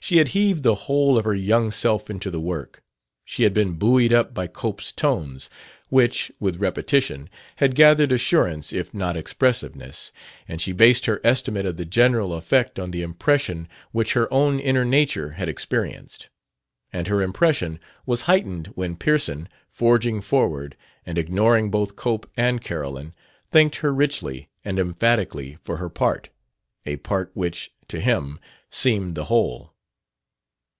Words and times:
She 0.00 0.18
had 0.18 0.28
heaved 0.28 0.62
the 0.62 0.76
whole 0.86 1.18
of 1.18 1.24
her 1.24 1.34
young 1.34 1.70
self 1.72 2.08
into 2.08 2.30
the 2.30 2.40
work; 2.40 2.82
she 3.26 3.42
had 3.42 3.52
been 3.52 3.72
buoyed 3.72 4.12
up 4.12 4.32
by 4.32 4.46
Cope's 4.46 4.90
tones, 4.92 5.50
which, 5.88 6.30
with 6.38 6.56
repetition, 6.60 7.28
had 7.56 7.74
gathered 7.74 8.12
assurance 8.12 8.72
if 8.72 8.94
not 8.94 9.16
expressiveness; 9.18 10.10
and 10.46 10.62
she 10.62 10.72
based 10.72 11.06
her 11.06 11.20
estimate 11.24 11.66
of 11.66 11.76
the 11.76 11.84
general 11.84 12.32
effect 12.34 12.78
on 12.78 12.92
the 12.92 13.02
impression 13.02 13.68
which 13.90 14.12
her 14.12 14.32
own 14.32 14.60
inner 14.60 14.84
nature 14.84 15.30
had 15.30 15.48
experienced. 15.48 16.28
And 16.92 17.08
her 17.08 17.20
impression 17.20 17.80
was 18.06 18.22
heightened 18.22 18.68
when 18.68 18.96
Pearson, 18.96 19.48
forging 19.68 20.20
forward, 20.20 20.76
and 21.04 21.18
ignoring 21.18 21.70
both 21.72 21.96
Cope 21.96 22.30
and 22.36 22.62
Carolyn, 22.62 23.14
thanked 23.50 23.76
her 23.78 23.92
richly 23.92 24.48
and 24.64 24.78
emphatically 24.78 25.58
for 25.60 25.76
her 25.78 25.90
part 25.90 26.28
a 26.86 26.96
part 26.98 27.30
which, 27.34 27.72
to 27.88 28.00
him, 28.00 28.38
seemed 28.70 29.14
the 29.16 29.24
whole. 29.24 29.72